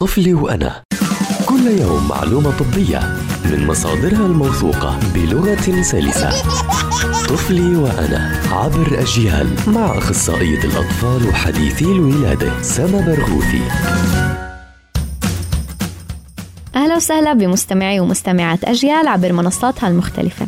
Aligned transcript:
طفلي 0.00 0.34
وأنا. 0.34 0.82
كل 1.46 1.66
يوم 1.66 2.08
معلومة 2.08 2.50
طبية 2.58 3.00
من 3.44 3.66
مصادرها 3.66 4.26
الموثوقة 4.26 4.98
بلغة 5.14 5.82
سلسة. 5.82 6.30
طفلي 7.28 7.76
وأنا 7.76 8.40
عبر 8.50 9.00
أجيال 9.00 9.46
مع 9.66 9.98
أخصائية 9.98 10.64
الأطفال 10.64 11.28
وحديثي 11.28 11.84
الولادة 11.84 12.62
سما 12.62 13.00
برغوثي. 13.00 13.62
أهلا 16.76 16.96
وسهلا 16.96 17.32
بمستمعي 17.32 18.00
ومستمعات 18.00 18.64
أجيال 18.64 19.08
عبر 19.08 19.32
منصاتها 19.32 19.88
المختلفة. 19.88 20.46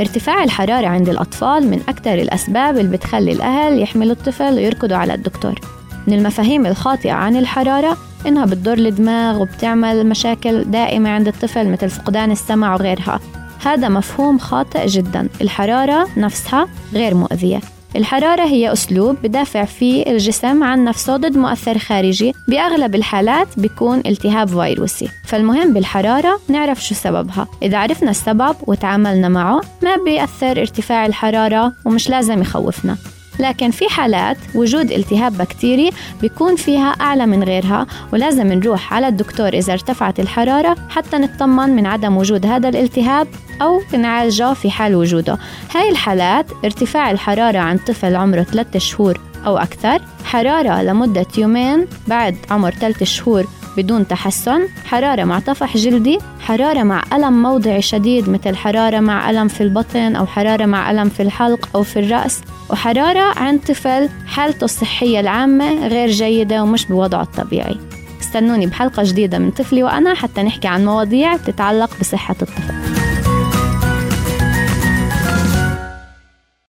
ارتفاع 0.00 0.44
الحرارة 0.44 0.86
عند 0.86 1.08
الأطفال 1.08 1.70
من 1.70 1.80
أكثر 1.88 2.14
الأسباب 2.14 2.78
اللي 2.78 2.96
بتخلي 2.96 3.32
الأهل 3.32 3.82
يحملوا 3.82 4.12
الطفل 4.12 4.54
ويركضوا 4.54 4.96
على 4.96 5.14
الدكتور. 5.14 5.60
من 6.06 6.14
المفاهيم 6.18 6.66
الخاطئة 6.66 7.12
عن 7.12 7.36
الحرارة 7.36 7.96
إنها 8.26 8.44
بتضر 8.44 8.78
الدماغ 8.78 9.42
وبتعمل 9.42 10.06
مشاكل 10.06 10.64
دائمة 10.64 11.10
عند 11.10 11.28
الطفل 11.28 11.68
مثل 11.68 11.90
فقدان 11.90 12.30
السمع 12.30 12.74
وغيرها. 12.74 13.20
هذا 13.64 13.88
مفهوم 13.88 14.38
خاطئ 14.38 14.86
جدا. 14.86 15.28
الحرارة 15.40 16.08
نفسها 16.16 16.68
غير 16.92 17.14
مؤذية. 17.14 17.60
الحرارة 17.96 18.42
هي 18.42 18.72
أسلوب 18.72 19.16
بدافع 19.22 19.64
فيه 19.64 20.06
الجسم 20.06 20.64
عن 20.64 20.84
نفسه 20.84 21.16
ضد 21.16 21.36
مؤثر 21.36 21.78
خارجي. 21.78 22.32
بأغلب 22.48 22.94
الحالات 22.94 23.48
بيكون 23.56 24.02
التهاب 24.06 24.48
فيروسي. 24.48 25.08
فالمهم 25.26 25.72
بالحرارة 25.72 26.40
نعرف 26.48 26.84
شو 26.84 26.94
سببها. 26.94 27.46
إذا 27.62 27.78
عرفنا 27.78 28.10
السبب 28.10 28.56
وتعاملنا 28.66 29.28
معه 29.28 29.60
ما 29.82 29.96
بيأثر 30.04 30.60
ارتفاع 30.60 31.06
الحرارة 31.06 31.72
ومش 31.84 32.08
لازم 32.10 32.40
يخوفنا. 32.40 32.96
لكن 33.40 33.70
في 33.70 33.88
حالات 33.88 34.36
وجود 34.54 34.90
التهاب 34.92 35.38
بكتيري 35.38 35.90
بيكون 36.20 36.56
فيها 36.56 36.90
أعلى 36.90 37.26
من 37.26 37.42
غيرها 37.42 37.86
ولازم 38.12 38.52
نروح 38.52 38.94
على 38.94 39.08
الدكتور 39.08 39.48
إذا 39.48 39.72
ارتفعت 39.72 40.20
الحرارة 40.20 40.76
حتى 40.88 41.18
نطمن 41.18 41.70
من 41.70 41.86
عدم 41.86 42.16
وجود 42.16 42.46
هذا 42.46 42.68
الالتهاب 42.68 43.28
أو 43.62 43.80
نعالجه 43.98 44.52
في 44.52 44.70
حال 44.70 44.94
وجوده. 44.94 45.38
هاي 45.74 45.90
الحالات 45.90 46.46
ارتفاع 46.64 47.10
الحرارة 47.10 47.58
عند 47.58 47.80
طفل 47.80 48.16
عمره 48.16 48.42
3 48.42 48.78
شهور 48.78 49.20
أو 49.46 49.58
أكثر 49.58 50.00
حرارة 50.24 50.82
لمدة 50.82 51.26
يومين 51.38 51.86
بعد 52.08 52.36
عمر 52.50 52.70
3 52.70 53.04
شهور 53.04 53.46
بدون 53.76 54.08
تحسن 54.08 54.68
حرارة 54.84 55.24
مع 55.24 55.38
طفح 55.38 55.76
جلدي 55.76 56.18
حرارة 56.40 56.82
مع 56.82 57.02
ألم 57.12 57.42
موضعي 57.42 57.82
شديد 57.82 58.28
مثل 58.28 58.56
حرارة 58.56 59.00
مع 59.00 59.30
ألم 59.30 59.48
في 59.48 59.60
البطن 59.60 60.16
أو 60.16 60.26
حرارة 60.26 60.66
مع 60.66 60.90
ألم 60.90 61.08
في 61.08 61.22
الحلق 61.22 61.68
أو 61.74 61.82
في 61.82 62.00
الرأس. 62.00 62.40
وحرارة 62.70 63.38
عند 63.38 63.60
طفل 63.60 64.08
حالته 64.26 64.64
الصحية 64.64 65.20
العامة 65.20 65.86
غير 65.86 66.10
جيدة 66.10 66.62
ومش 66.62 66.86
بوضعه 66.86 67.22
الطبيعي. 67.22 67.76
استنوني 68.20 68.66
بحلقة 68.66 69.02
جديدة 69.02 69.38
من 69.38 69.50
طفلي 69.50 69.82
وأنا 69.82 70.14
حتى 70.14 70.42
نحكي 70.42 70.68
عن 70.68 70.84
مواضيع 70.84 71.36
تتعلق 71.36 71.90
بصحة 72.00 72.36
الطفل. 72.42 72.99